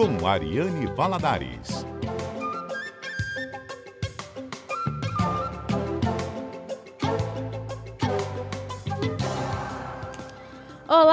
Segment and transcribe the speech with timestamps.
[0.00, 1.89] com Ariane Valadares.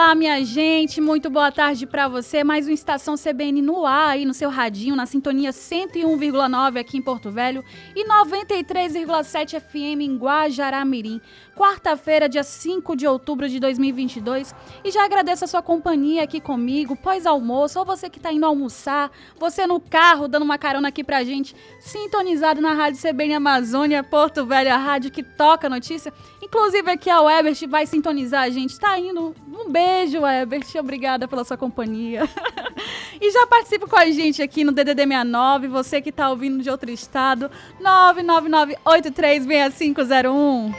[0.07, 2.41] Olá, minha gente, muito boa tarde para você.
[2.41, 7.01] Mais uma estação CBN no ar aí no seu radinho, na sintonia 101,9 aqui em
[7.01, 7.61] Porto Velho
[7.93, 11.19] e 93,7 FM em Guajará-Mirim.
[11.57, 14.55] Quarta-feira, dia 5 de outubro de 2022.
[14.81, 19.11] E já agradeço a sua companhia aqui comigo, pós-almoço, ou você que está indo almoçar,
[19.37, 24.45] você no carro dando uma carona aqui pra gente, sintonizado na Rádio CBN Amazônia, Porto
[24.45, 26.13] Velho, a rádio que toca notícia.
[26.41, 28.79] Inclusive aqui a Webert vai sintonizar a gente.
[28.79, 29.35] Tá indo.
[29.51, 30.67] Um beijo, Webert.
[30.79, 32.29] Obrigada pela sua companhia.
[33.19, 36.69] e já participa com a gente aqui no DDD 69, você que tá ouvindo de
[36.69, 37.49] outro estado,
[37.81, 40.75] 999836501.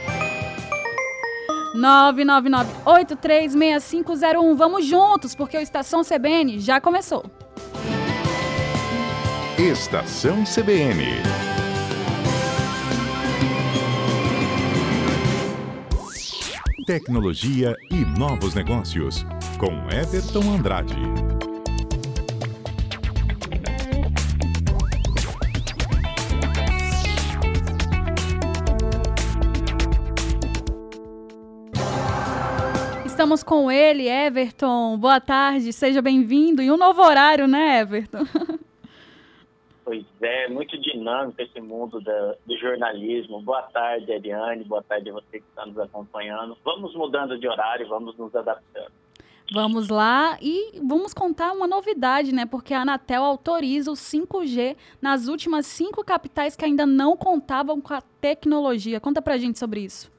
[1.75, 4.55] 999836501.
[4.55, 7.25] Vamos juntos, porque o Estação CBN já começou.
[9.57, 11.58] Estação CBN.
[16.89, 19.23] Tecnologia e novos negócios,
[19.59, 20.95] com Everton Andrade.
[33.05, 34.97] Estamos com ele, Everton.
[34.97, 36.63] Boa tarde, seja bem-vindo.
[36.63, 38.25] E um novo horário, né, Everton?
[39.89, 43.41] Pois é, muito dinâmico esse mundo da, do jornalismo.
[43.41, 44.63] Boa tarde, Ariane.
[44.63, 46.55] Boa tarde a você que está nos acompanhando.
[46.63, 48.91] Vamos mudando de horário, vamos nos adaptando.
[49.51, 52.45] Vamos lá e vamos contar uma novidade, né?
[52.45, 57.95] Porque a Anatel autoriza o 5G nas últimas cinco capitais que ainda não contavam com
[57.95, 58.99] a tecnologia.
[58.99, 60.11] Conta pra gente sobre isso.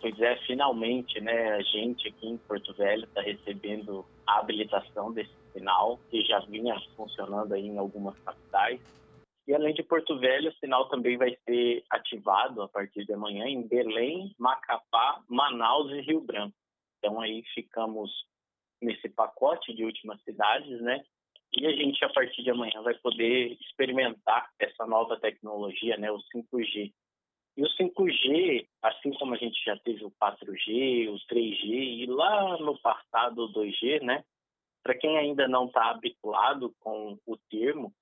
[0.00, 1.54] Pois é, finalmente, né?
[1.54, 6.74] A gente aqui em Porto Velho está recebendo a habilitação desse sinal, que já vinha
[6.96, 8.80] funcionando aí em algumas capitais.
[9.48, 13.46] E além de Porto Velho, o sinal também vai ser ativado a partir de amanhã
[13.46, 16.56] em Belém, Macapá, Manaus e Rio Branco.
[16.98, 18.10] Então aí ficamos
[18.82, 21.02] nesse pacote de últimas cidades, né?
[21.52, 26.18] E a gente a partir de amanhã vai poder experimentar essa nova tecnologia, né, o
[26.34, 26.92] 5G.
[27.56, 32.58] E o 5G, assim como a gente já teve o 4G, o 3G e lá
[32.58, 34.22] no passado o 2G, né?
[34.86, 37.92] Para quem ainda não está habituado com o termo,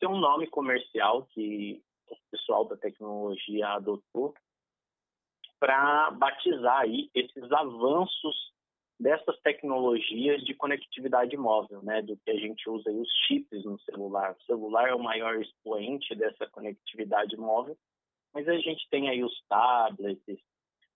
[0.00, 1.80] tem um nome comercial que
[2.10, 4.34] o pessoal da tecnologia adotou
[5.60, 8.52] para batizar aí esses avanços
[8.98, 13.78] dessas tecnologias de conectividade móvel, né, do que a gente usa aí, os chips no
[13.82, 14.32] celular.
[14.32, 17.78] O celular é o maior expoente dessa conectividade móvel,
[18.34, 20.40] mas a gente tem aí os tablets,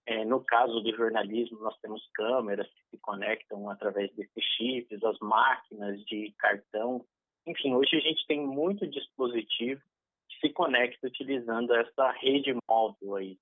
[0.06, 5.19] é, no caso do jornalismo, nós temos câmeras que se conectam através desses chips, as
[5.19, 7.05] máquinas de cartão.
[7.44, 9.81] Enfim, hoje a gente tem muito dispositivo
[10.28, 13.37] que se conecta utilizando essa rede móvel aí.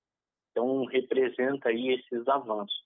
[0.51, 2.83] Então, representa aí esses avanços.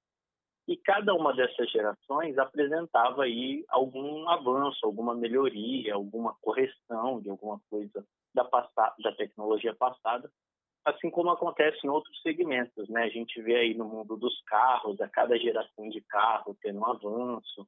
[0.67, 7.61] E cada uma dessas gerações apresentava aí algum avanço, alguma melhoria, alguma correção de alguma
[7.69, 8.43] coisa da,
[8.99, 10.29] da tecnologia passada
[10.85, 13.03] assim como acontece em outros segmentos, né?
[13.03, 16.85] A gente vê aí no mundo dos carros, a cada geração de carro tendo um
[16.85, 17.67] avanço.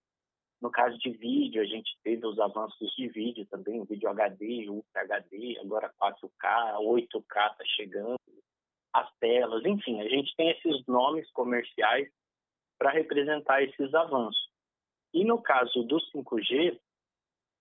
[0.62, 5.02] No caso de vídeo, a gente teve os avanços de vídeo também, vídeo HD, Ultra
[5.02, 8.20] HD, agora 4K, 8K está chegando,
[8.94, 12.08] as telas, enfim, a gente tem esses nomes comerciais
[12.78, 14.50] para representar esses avanços.
[15.14, 16.80] E no caso do 5G,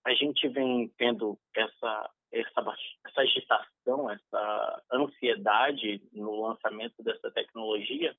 [0.06, 2.76] a gente vem tendo essa essa,
[3.06, 8.14] essa agitação, essa ansiedade no lançamento dessa tecnologia,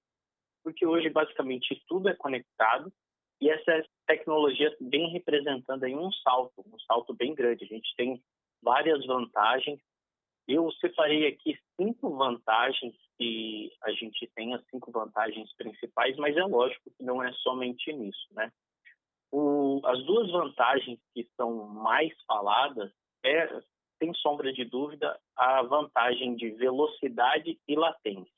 [0.63, 2.91] porque hoje basicamente tudo é conectado
[3.41, 7.63] e essa tecnologia vem representando aí um salto, um salto bem grande.
[7.63, 8.21] A gente tem
[8.61, 9.79] várias vantagens.
[10.47, 16.43] Eu separei aqui cinco vantagens que a gente tem, as cinco vantagens principais, mas é
[16.43, 18.51] lógico que não é somente nisso, né?
[19.31, 22.91] O, as duas vantagens que são mais faladas
[23.23, 23.61] é
[24.01, 28.33] sem sombra de dúvida, a vantagem de velocidade e latência.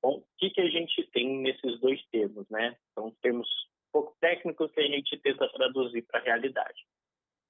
[0.00, 2.76] Bom, o que, que a gente tem nesses dois termos, né?
[2.94, 3.48] São termos
[3.92, 6.86] pouco técnicos que a gente tenta traduzir para a realidade.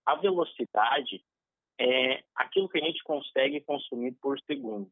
[0.06, 1.22] A velocidade
[1.78, 4.90] é aquilo que a gente consegue consumir por segundo.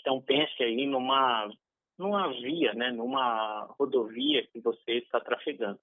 [0.00, 1.50] Então pense aí numa
[1.96, 5.78] numa via, né, numa rodovia que você está trafegando.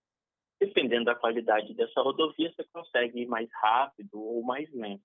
[0.60, 5.04] Dependendo da qualidade dessa rodovia, você consegue ir mais rápido ou mais lento.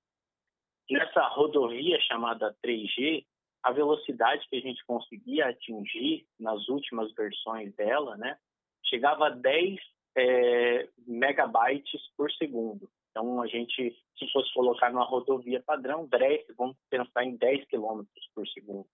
[0.90, 3.24] Nessa rodovia chamada 3G,
[3.62, 8.36] a velocidade que a gente conseguia atingir nas últimas versões dela, né,
[8.84, 9.80] chegava a 10
[10.16, 12.88] é, megabytes por segundo.
[13.10, 18.28] Então, a gente, se fosse colocar numa rodovia padrão, 10, vamos pensar em 10 quilômetros
[18.34, 18.86] por segundo.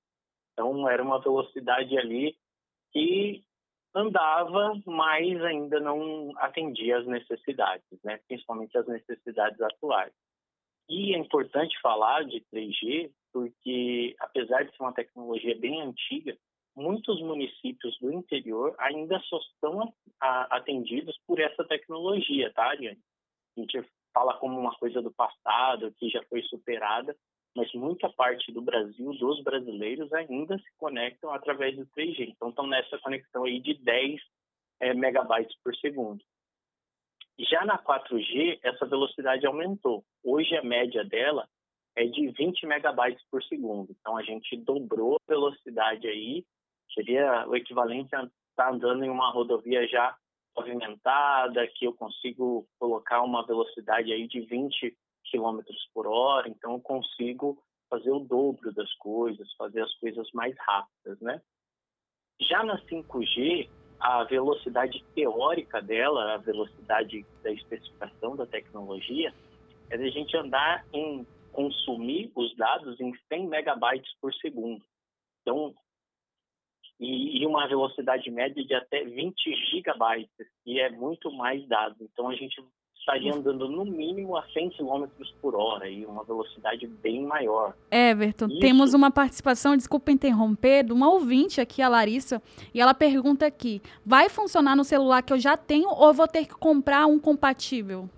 [0.53, 2.37] Então, era uma velocidade ali
[2.93, 3.43] que
[3.95, 8.21] andava, mas ainda não atendia as necessidades, né?
[8.29, 10.13] principalmente as necessidades atuais.
[10.91, 16.37] E é importante falar de 3G, porque apesar de ser uma tecnologia bem antiga,
[16.75, 22.99] muitos municípios do interior ainda só estão atendidos por essa tecnologia, tá, Ariane?
[23.57, 27.17] A gente fala como uma coisa do passado, que já foi superada,
[27.57, 32.31] mas muita parte do Brasil, dos brasileiros, ainda se conectam através do 3G.
[32.31, 34.21] Então, estão nessa conexão aí de 10
[34.81, 36.21] é, megabytes por segundo.
[37.49, 40.05] Já na 4G, essa velocidade aumentou.
[40.23, 41.49] Hoje, a média dela
[41.97, 43.95] é de 20 megabytes por segundo.
[43.99, 46.45] Então, a gente dobrou a velocidade aí.
[46.93, 50.15] Seria o equivalente a estar tá andando em uma rodovia já
[50.55, 54.95] pavimentada, que eu consigo colocar uma velocidade aí de 20
[55.25, 60.55] quilômetros por hora, então eu consigo fazer o dobro das coisas, fazer as coisas mais
[60.59, 61.41] rápidas, né?
[62.41, 63.69] Já na 5G,
[64.01, 69.33] a velocidade teórica dela, a velocidade da especificação da tecnologia,
[69.91, 74.83] é de a gente andar em consumir os dados em 100 megabytes por segundo.
[75.43, 75.75] Então,
[76.99, 82.01] e, e uma velocidade média de até 20 gigabytes, que é muito mais dados.
[82.01, 82.63] Então, a gente
[83.01, 85.07] estaria andando no mínimo a 100 km
[85.41, 87.75] por hora e uma velocidade bem maior.
[87.91, 88.61] Everton, Isso...
[88.61, 92.41] temos uma participação, desculpa interromper, de uma ouvinte aqui, a Larissa,
[92.73, 96.47] e ela pergunta aqui: vai funcionar no celular que eu já tenho ou vou ter
[96.47, 98.09] que comprar um compatível?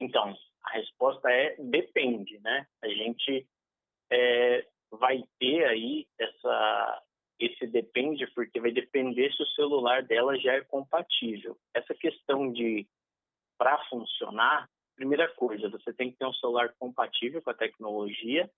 [0.00, 2.66] Então, a resposta é depende, né?
[2.84, 3.46] A gente
[4.12, 7.02] é, vai ter aí essa,
[7.40, 11.56] esse depende porque vai depender se o celular dela já é compatível.
[11.74, 12.86] Essa questão de
[13.58, 18.50] para funcionar, primeira coisa, você tem que ter um celular compatível com a tecnologia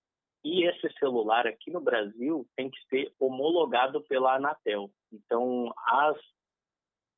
[0.44, 4.90] e esse celular aqui no Brasil tem que ser homologado pela Anatel.
[5.12, 6.16] Então, as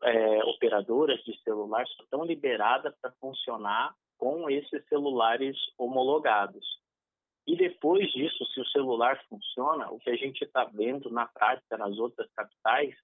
[0.02, 6.64] é, operadoras de celular estão liberadas para funcionar com esses celulares homologados.
[7.46, 11.76] E depois disso, se o celular funciona, o que a gente está vendo na prática
[11.76, 12.94] nas outras capitais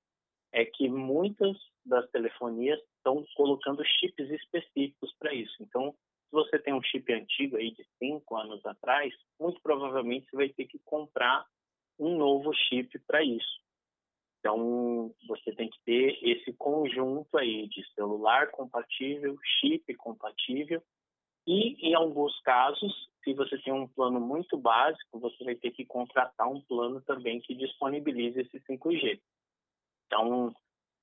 [0.57, 1.55] é que muitas
[1.85, 5.55] das telefonias estão colocando chips específicos para isso.
[5.61, 10.37] Então, se você tem um chip antigo aí de cinco anos atrás, muito provavelmente você
[10.37, 11.45] vai ter que comprar
[11.99, 13.61] um novo chip para isso.
[14.41, 20.83] Então, você tem que ter esse conjunto aí de celular compatível, chip compatível
[21.47, 25.85] e, em alguns casos, se você tem um plano muito básico, você vai ter que
[25.85, 29.21] contratar um plano também que disponibilize esse 5G.
[30.07, 30.55] Então,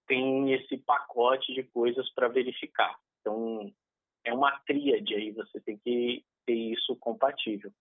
[0.08, 2.98] tem esse pacote de coisas para verificar.
[3.22, 3.72] Então,
[4.26, 7.72] é uma tríade aí, você tem que ter isso compatível.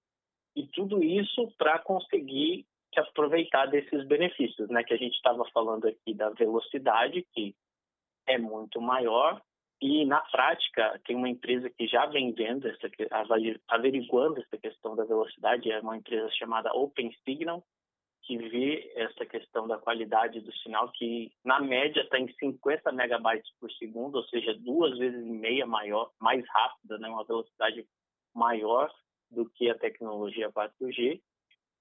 [0.55, 2.67] E tudo isso para conseguir
[2.97, 4.85] aproveitar desses benefícios, né?
[4.85, 7.55] Que a gente estava falando aqui da velocidade, que
[8.27, 9.41] é muito maior,
[9.81, 12.89] e na prática tem uma empresa que já vem vendo essa,
[13.67, 17.65] averiguando essa questão da velocidade, é uma empresa chamada OpenSignal,
[18.23, 23.51] que vê essa questão da qualidade do sinal, que na média está em 50 megabytes
[23.59, 27.87] por segundo, ou seja, duas vezes e meia maior, mais rápida, né, uma velocidade
[28.35, 28.93] maior
[29.31, 31.21] do que a tecnologia 4G,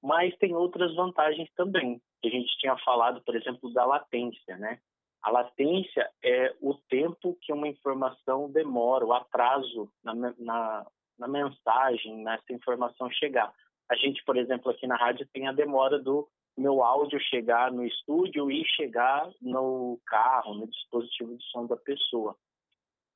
[0.02, 2.02] mas tem outras vantagens também.
[2.24, 4.80] A gente tinha falado, por exemplo, da latência, né?
[5.22, 10.88] A latência é o tempo que uma informação demora, o atraso na, na,
[11.20, 13.54] na mensagem, nessa informação chegar.
[13.90, 16.28] A gente, por exemplo, aqui na rádio tem a demora do
[16.62, 22.36] meu áudio chegar no estúdio e chegar no carro, no dispositivo de som da pessoa.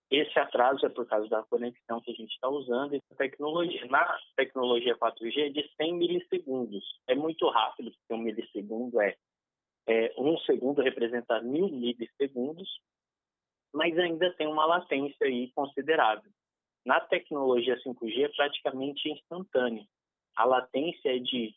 [0.09, 3.85] Esse atraso é por causa da conexão que a gente está usando e da tecnologia.
[3.87, 6.83] Na tecnologia 4G é de 100 milissegundos.
[7.07, 9.15] É muito rápido, porque um milissegundo é,
[9.87, 12.69] é um segundo representa mil milissegundos,
[13.73, 16.31] mas ainda tem uma latência aí considerável.
[16.85, 19.85] Na tecnologia 5G é praticamente instantâneo
[20.35, 21.55] a latência é de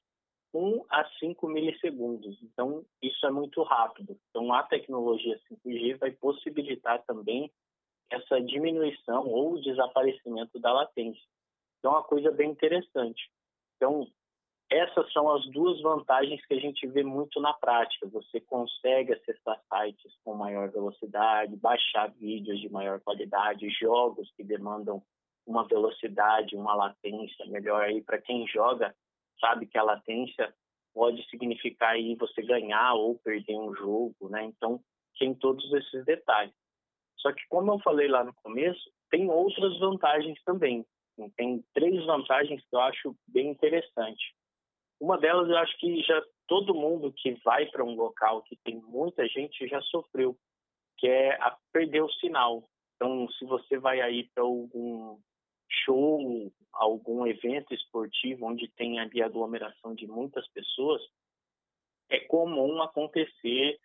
[0.55, 2.39] 1 a 5 milissegundos.
[2.43, 4.19] Então, isso é muito rápido.
[4.31, 7.51] Então, a tecnologia 5G vai possibilitar também
[8.11, 11.23] essa diminuição ou desaparecimento da latência.
[11.79, 13.31] Então, é uma coisa bem interessante.
[13.77, 14.07] Então,
[14.71, 18.07] essas são as duas vantagens que a gente vê muito na prática.
[18.09, 25.03] Você consegue acessar sites com maior velocidade, baixar vídeos de maior qualidade, jogos que demandam
[25.47, 28.95] uma velocidade, uma latência melhor aí para quem joga,
[29.41, 30.55] sabe que a latência
[30.95, 34.45] pode significar aí você ganhar ou perder um jogo, né?
[34.45, 34.81] Então,
[35.19, 36.55] tem todos esses detalhes.
[37.19, 40.85] Só que, como eu falei lá no começo, tem outras vantagens também.
[41.37, 44.35] Tem três vantagens que eu acho bem interessante.
[45.01, 48.77] Uma delas, eu acho que já todo mundo que vai para um local que tem
[48.81, 50.37] muita gente já sofreu,
[50.97, 51.39] que é
[51.73, 52.69] perder o sinal.
[52.97, 55.19] Então, se você vai aí para algum
[55.89, 61.01] show, algum evento esportivo onde tem ali aglomeração de muitas pessoas,
[62.11, 63.79] é comum acontecer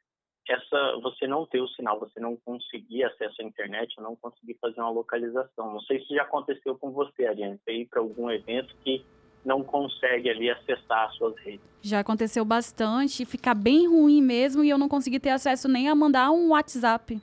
[0.48, 4.82] essa você não ter o sinal, você não conseguir acesso à internet, não conseguir fazer
[4.82, 5.72] uma localização.
[5.72, 9.06] Não sei se já aconteceu com você, Ariane, você ir para algum evento que
[9.46, 11.66] não consegue ali acessar as suas redes.
[11.82, 15.96] Já aconteceu bastante, ficar bem ruim mesmo e eu não consegui ter acesso nem a
[15.96, 17.22] mandar um WhatsApp.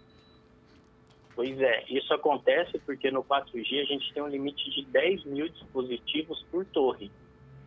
[1.40, 5.49] Pois é, isso acontece porque no 4G a gente tem um limite de 10 mil
[5.49, 7.11] dispositivos por torre.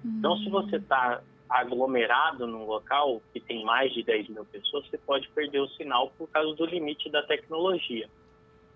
[0.05, 0.17] Hum.
[0.19, 4.99] Então, se você está aglomerado num local que tem mais de 10 mil pessoas, você
[4.99, 8.07] pode perder o sinal por causa do limite da tecnologia.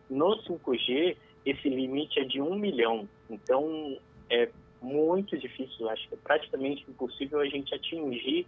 [0.10, 3.08] No 5G, esse limite é de 1 milhão.
[3.30, 4.00] Então,
[4.32, 4.50] é
[4.82, 8.48] muito difícil, acho que é praticamente impossível a gente atingir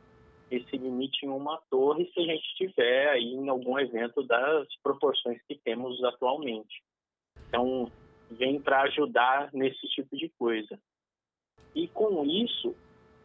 [0.51, 5.41] esse limite em uma torre se a gente estiver aí em algum evento das proporções
[5.48, 6.82] que temos atualmente.
[7.48, 7.91] Então,
[8.32, 10.79] vem para ajudar nesse tipo de coisa.
[11.75, 12.75] E com isso,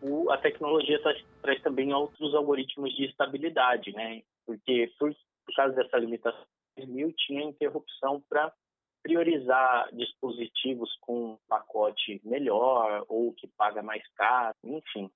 [0.02, 4.23] o, a tecnologia traz, traz, também outros algoritmos de estabilidade, né?
[4.47, 5.14] Porque por,
[5.47, 6.45] por causa dessa limitação,
[6.87, 8.52] mil tinha interrupção para
[9.02, 15.11] priorizar dispositivos com pacote melhor ou que paga mais caro, enfim.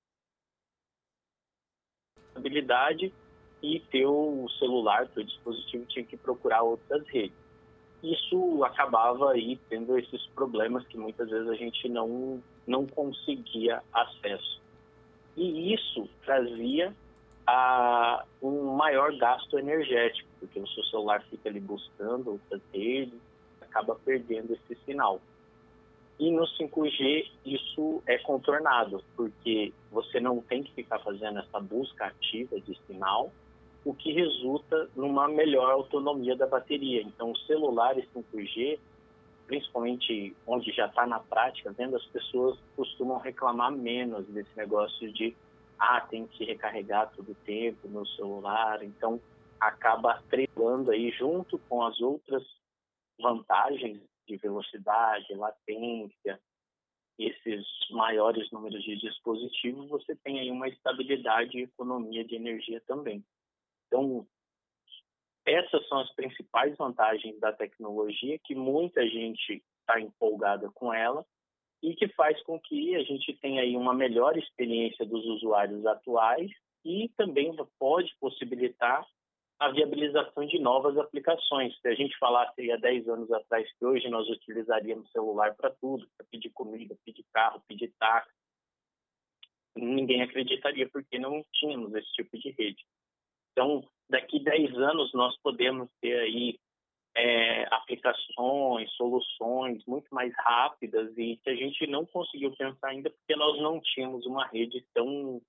[2.29, 3.13] Estabilidade
[3.61, 7.37] e teu celular, teu dispositivo tinha que procurar outras redes.
[8.01, 14.59] Isso acabava aí tendo esses problemas que muitas vezes a gente não não conseguia acesso
[15.39, 16.93] e isso trazia
[17.47, 23.17] a, um maior gasto energético, porque o seu celular fica ali buscando outras redes,
[23.61, 25.21] acaba perdendo esse sinal.
[26.19, 32.07] E no 5G isso é contornado, porque você não tem que ficar fazendo essa busca
[32.07, 33.31] ativa de sinal,
[33.85, 37.01] o que resulta numa melhor autonomia da bateria.
[37.01, 38.77] Então, os celulares 5G
[39.49, 45.35] principalmente onde já está na prática, vendo as pessoas costumam reclamar menos desse negócio de
[45.79, 49.19] ah, tem que recarregar todo o tempo no celular, então
[49.59, 52.43] acaba atrelando aí junto com as outras
[53.19, 56.39] vantagens de velocidade, latência,
[57.17, 63.23] esses maiores números de dispositivos, você tem aí uma estabilidade e economia de energia também.
[63.87, 64.25] Então,
[65.45, 71.25] essas são as principais vantagens da tecnologia, que muita gente está empolgada com ela
[71.81, 76.51] e que faz com que a gente tenha aí uma melhor experiência dos usuários atuais
[76.85, 79.05] e também pode possibilitar
[79.59, 81.77] a viabilização de novas aplicações.
[81.81, 86.07] Se a gente falasse há 10 anos atrás que hoje nós utilizaríamos celular para tudo,
[86.17, 88.31] para pedir comida, pedir carro, pedir táxi,
[89.75, 92.85] ninguém acreditaria porque não tínhamos esse tipo de rede.
[93.51, 96.57] Então, daqui 10 anos nós podemos ter aí
[97.17, 103.35] é, aplicações, soluções muito mais rápidas e que a gente não conseguiu pensar ainda porque
[103.35, 105.41] nós não tínhamos uma rede tão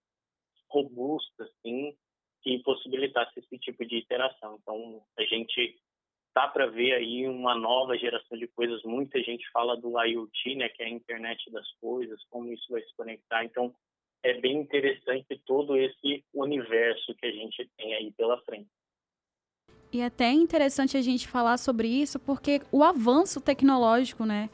[0.68, 1.96] robusta assim
[2.42, 4.58] que possibilitasse esse tipo de interação.
[4.60, 5.76] Então, a gente
[6.32, 8.82] tá para ver aí uma nova geração de coisas.
[8.84, 12.82] Muita gente fala do IoT, né, que é a internet das coisas, como isso vai
[12.82, 13.44] se conectar.
[13.44, 13.74] Então,
[14.22, 18.68] é bem interessante todo esse universo que a gente tem aí pela frente.
[19.92, 24.48] E é até interessante a gente falar sobre isso, porque o avanço tecnológico, né?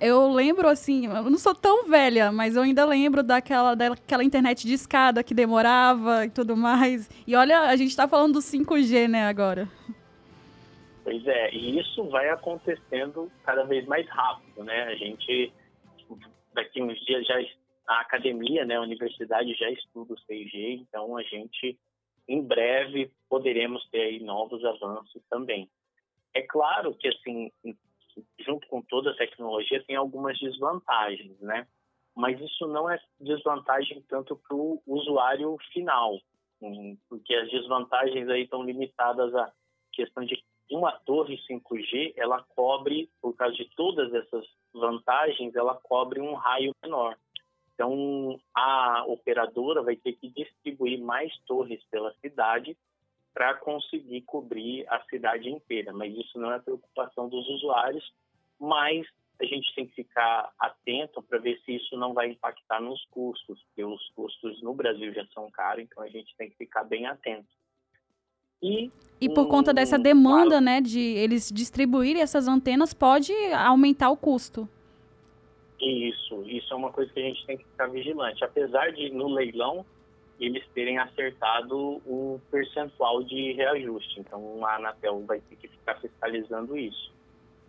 [0.00, 4.66] Eu lembro assim, eu não sou tão velha, mas eu ainda lembro daquela, daquela internet
[4.66, 7.08] de escada que demorava e tudo mais.
[7.26, 9.68] E olha, a gente está falando do 5G, né, agora.
[11.02, 14.84] Pois é, e isso vai acontecendo cada vez mais rápido, né?
[14.84, 15.52] A gente,
[16.54, 17.34] daqui uns dias já
[17.86, 21.78] a academia, né, a universidade já estuda o 6G, então a gente
[22.26, 25.68] em breve poderemos ter novos avanços também.
[26.32, 27.52] É claro que assim,
[28.40, 31.66] junto com toda a tecnologia tem algumas desvantagens, né?
[32.14, 36.18] Mas isso não é desvantagem tanto para o usuário final,
[36.62, 39.52] hum, porque as desvantagens aí estão limitadas à
[39.92, 40.40] questão de
[40.70, 46.72] uma torre 5G, ela cobre, por causa de todas essas vantagens, ela cobre um raio
[46.82, 47.16] menor.
[47.74, 52.76] Então, a operadora vai ter que distribuir mais torres pela cidade
[53.34, 55.92] para conseguir cobrir a cidade inteira.
[55.92, 58.12] Mas isso não é preocupação dos usuários,
[58.58, 59.04] mas
[59.40, 63.60] a gente tem que ficar atento para ver se isso não vai impactar nos custos,
[63.64, 67.06] porque os custos no Brasil já são caros, então a gente tem que ficar bem
[67.06, 67.48] atento.
[68.62, 74.10] E, e por um, conta dessa demanda, né, de eles distribuírem essas antenas, pode aumentar
[74.10, 74.68] o custo.
[75.80, 78.42] Isso, isso é uma coisa que a gente tem que ficar vigilante.
[78.42, 79.84] Apesar de no leilão
[80.40, 81.76] eles terem acertado
[82.06, 84.20] o percentual de reajuste.
[84.20, 87.12] Então a Anatel vai ter que ficar fiscalizando isso.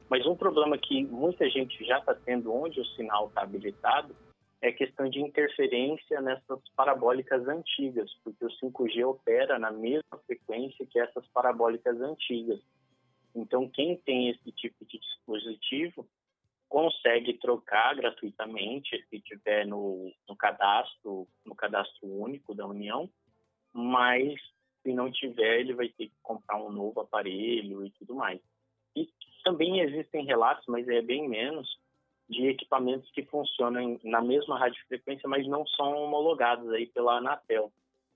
[0.10, 4.16] Mas um problema que muita gente já está tendo onde o sinal está habilitado
[4.62, 11.00] é questão de interferência nessas parabólicas antigas, porque o 5G opera na mesma frequência que
[11.00, 12.60] essas parabólicas antigas.
[13.36, 16.08] Então, quem tem esse tipo de dispositivo
[16.70, 23.10] consegue trocar gratuitamente se tiver no, no cadastro, no cadastro único da União,
[23.74, 24.34] mas
[24.84, 28.40] se não tiver, ele vai ter que comprar um novo aparelho e tudo mais.
[28.96, 29.10] E
[29.44, 31.68] também existem relatos, mas é bem menos,
[32.30, 37.72] de equipamentos que funcionam na mesma radiofrequência, mas não são homologados aí pela Anatel.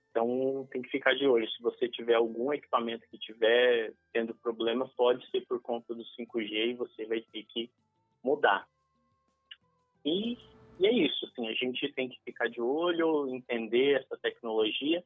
[0.10, 1.50] Então tem que ficar de olho.
[1.50, 6.70] Se você tiver algum equipamento que tiver tendo problema, pode ser por conta do 5G
[6.70, 7.70] e você vai ter que
[8.24, 8.68] mudar.
[10.06, 10.38] E,
[10.80, 15.04] e é isso, assim, a gente tem que ficar de olho, entender essa tecnologia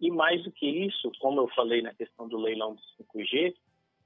[0.00, 3.54] e mais do que isso, como eu falei na questão do leilão do 5G,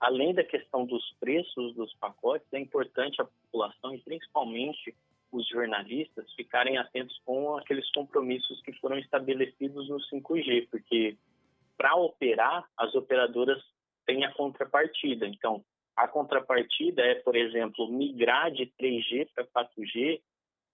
[0.00, 4.94] além da questão dos preços dos pacotes, é importante a população e principalmente
[5.30, 11.16] os jornalistas ficarem atentos com aqueles compromissos que foram estabelecidos no 5G, porque
[11.76, 13.62] para operar, as operadoras
[14.06, 15.26] têm a contrapartida.
[15.26, 15.64] Então,
[15.96, 20.20] a contrapartida é, por exemplo, migrar de 3G para 4G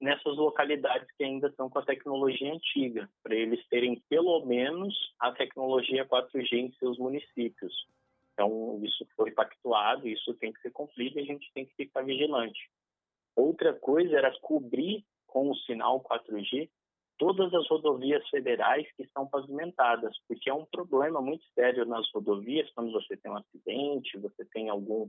[0.01, 5.33] nessas localidades que ainda estão com a tecnologia antiga, para eles terem pelo menos a
[5.33, 7.75] tecnologia 4G em seus municípios.
[8.33, 12.03] Então, isso foi pactuado, isso tem que ser cumprido e a gente tem que ficar
[12.03, 12.71] vigilante.
[13.35, 16.71] Outra coisa era cobrir com o sinal 4G
[17.19, 22.71] todas as rodovias federais que estão pavimentadas, porque é um problema muito sério nas rodovias,
[22.75, 25.09] quando você tem um acidente, você tem algum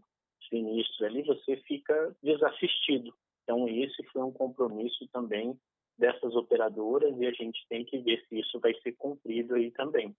[0.50, 3.14] sinistro ali, você fica desassistido.
[3.44, 5.58] Então, esse foi um compromisso também
[5.98, 10.16] dessas operadoras e a gente tem que ver se isso vai ser cumprido aí também.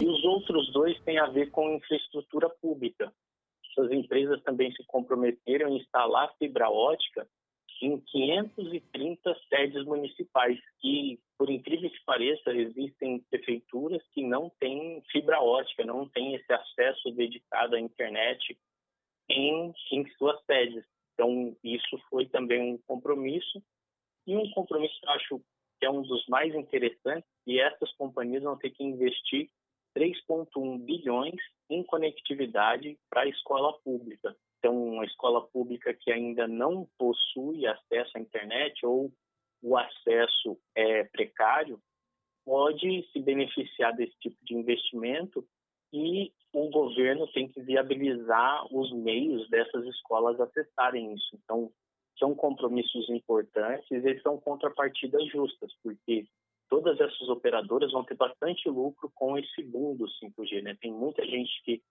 [0.00, 3.12] E os outros dois têm a ver com infraestrutura pública.
[3.70, 7.26] Essas empresas também se comprometeram em instalar fibra ótica
[7.82, 15.40] em 530 sedes municipais, que, por incrível que pareça, existem prefeituras que não têm fibra
[15.40, 18.56] ótica, não têm esse acesso dedicado à internet
[19.28, 20.84] em, em suas sedes.
[21.14, 23.60] Então, isso foi também um compromisso.
[24.28, 25.42] E um compromisso que eu acho
[25.80, 29.50] que é um dos mais interessantes, e essas companhias vão ter que investir
[29.96, 34.36] 3,1 bilhões em conectividade para a escola pública.
[34.62, 39.12] Então, uma escola pública que ainda não possui acesso à internet ou
[39.60, 41.80] o acesso é precário
[42.44, 45.44] pode se beneficiar desse tipo de investimento
[45.92, 51.36] e o governo tem que viabilizar os meios dessas escolas acessarem isso.
[51.42, 51.68] Então,
[52.16, 56.24] são compromissos importantes e são contrapartidas justas, porque
[56.68, 60.62] todas essas operadoras vão ter bastante lucro com esse boom do 5G.
[60.62, 60.76] Né?
[60.80, 61.82] Tem muita gente que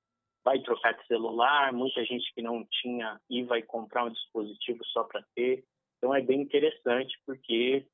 [0.43, 5.03] vai trocar de celular, muita gente que não tinha e vai comprar um dispositivo só
[5.03, 5.63] para ter.
[5.97, 7.85] Então é bem interessante porque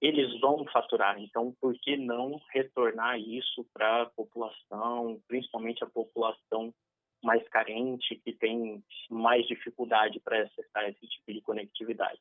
[0.00, 1.20] eles vão faturar.
[1.20, 6.72] Então, por que não retornar isso para a população, principalmente a população
[7.22, 12.20] mais carente, que tem mais dificuldade para acessar esse tipo de conectividade?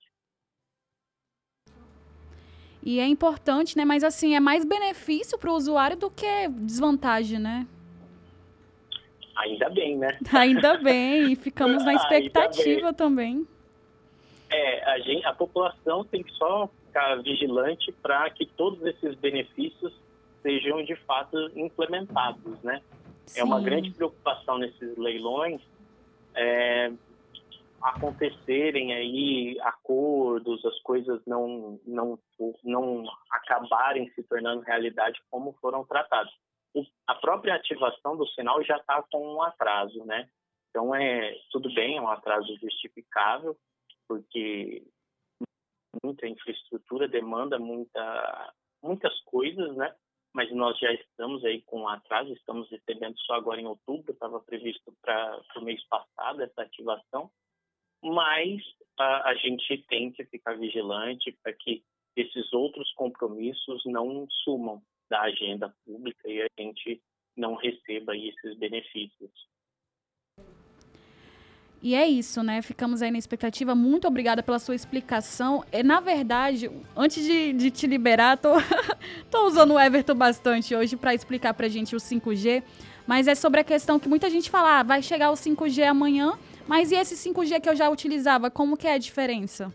[2.84, 3.86] E é importante, né?
[3.86, 7.68] Mas assim, é mais benefício para o usuário do que desvantagem, né?
[9.38, 10.18] Ainda bem, né?
[10.34, 13.48] Ainda bem, e ficamos na expectativa também.
[14.50, 19.94] É, a, gente, a população tem que só ficar vigilante para que todos esses benefícios
[20.42, 22.82] sejam de fato implementados, né?
[23.26, 23.42] Sim.
[23.42, 25.62] É uma grande preocupação nesses leilões
[26.34, 26.92] é,
[27.82, 32.18] acontecerem aí acordos, as coisas não, não,
[32.64, 36.34] não acabarem se tornando realidade como foram tratados
[37.08, 40.30] a própria ativação do sinal já está com um atraso, né?
[40.70, 43.58] Então, é tudo bem, é um atraso justificável,
[44.08, 44.84] porque
[46.04, 49.96] muita infraestrutura demanda muita, muitas coisas, né?
[50.34, 54.94] Mas nós já estamos aí com atraso, estamos recebendo só agora em outubro, estava previsto
[55.02, 57.32] para o mês passado essa ativação,
[58.04, 58.62] mas
[59.00, 61.84] a, a gente tem que ficar vigilante para que
[62.16, 67.02] esses outros compromissos não sumam, da agenda pública e a gente
[67.36, 69.32] não receba esses benefícios.
[71.82, 72.62] E é isso, né?
[72.62, 73.76] Ficamos aí na expectativa.
[73.76, 75.64] Muito obrigada pela sua explicação.
[75.72, 78.54] É, na verdade, antes de, de te liberar, tô,
[79.30, 82.64] tô usando o Everton bastante hoje para explicar pra gente o 5G.
[83.06, 86.38] Mas é sobre a questão que muita gente fala, ah, vai chegar o 5G amanhã,
[86.68, 89.74] mas e esse 5G que eu já utilizava, como que é a diferença?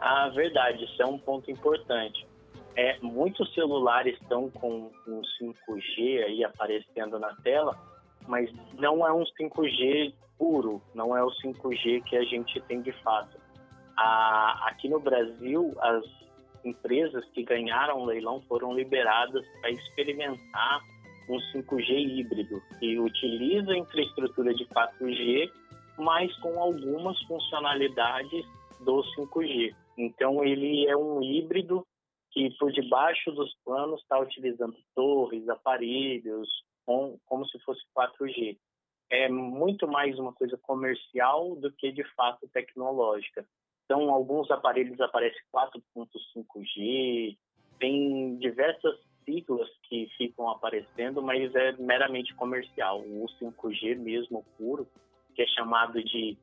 [0.00, 2.26] Ah, verdade, isso é um ponto importante.
[2.74, 7.78] É, muitos celulares estão com um 5G aí aparecendo na tela,
[8.26, 12.92] mas não é um 5G puro, não é o 5G que a gente tem de
[13.02, 13.38] fato.
[13.96, 16.04] A, aqui no Brasil, as
[16.64, 20.80] empresas que ganharam o leilão foram liberadas para experimentar
[21.28, 25.50] um 5G híbrido, que utiliza a infraestrutura de 4G,
[25.98, 28.44] mas com algumas funcionalidades
[28.80, 29.74] do 5G.
[29.98, 31.86] Então, ele é um híbrido
[32.32, 36.48] que, por debaixo dos planos, está utilizando torres, aparelhos,
[36.84, 38.56] com, como se fosse 4G
[39.12, 43.44] é muito mais uma coisa comercial do que de fato tecnológica.
[43.84, 47.36] Então, alguns aparelhos aparecem 4.5G,
[47.78, 53.00] tem diversas siglas que ficam aparecendo, mas é meramente comercial.
[53.00, 54.88] O 5G mesmo puro,
[55.34, 56.38] que é chamado de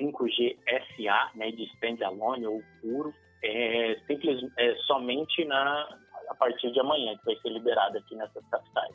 [0.00, 5.88] 5G SA, né, de standalone ou puro, é, simples, é somente na,
[6.28, 8.94] a partir de amanhã, que vai ser liberado aqui nessas capitais.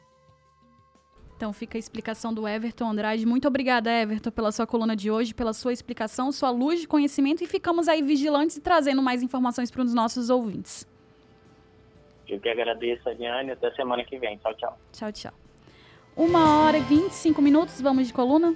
[1.36, 3.26] Então fica a explicação do Everton Andrade.
[3.26, 7.44] Muito obrigada, Everton, pela sua coluna de hoje, pela sua explicação, sua luz de conhecimento
[7.44, 10.88] e ficamos aí vigilantes e trazendo mais informações para os nossos ouvintes.
[12.28, 13.52] Eu que agradeço, Adiane.
[13.52, 14.38] Até semana que vem.
[14.38, 14.78] Tchau, tchau.
[14.94, 15.34] Tchau, tchau.
[16.16, 18.54] Uma hora e 25 minutos, vamos de coluna?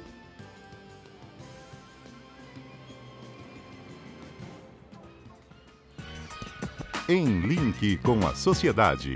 [7.07, 9.13] Em link com a sociedade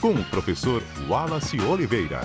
[0.00, 2.20] com o professor Wallace Oliveira.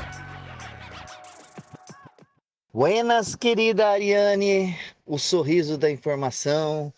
[2.71, 6.93] Buenas, querida Ariane, o sorriso da informação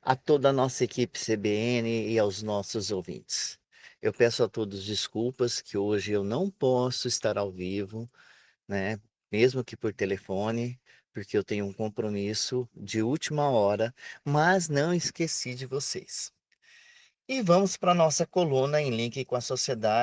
[0.00, 3.58] a toda a nossa equipe CBN e aos nossos ouvintes.
[4.00, 8.08] Eu peço a todos desculpas que hoje eu não posso estar ao vivo,
[8.68, 9.00] né?
[9.32, 10.78] Mesmo que por telefone,
[11.12, 13.92] porque eu tenho um compromisso de última hora,
[14.24, 16.32] mas não esqueci de vocês.
[17.28, 20.02] E vamos para a nossa coluna em link com a sociedade.